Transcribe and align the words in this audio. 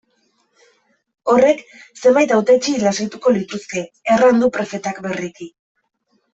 Horrek 1.33 1.61
zenbait 1.99 2.33
hautetsi 2.39 2.75
lasaituko 2.87 3.35
lituzke, 3.37 3.87
erran 4.17 4.43
du 4.45 4.53
prefetak 4.59 5.03
berriki. 5.09 5.53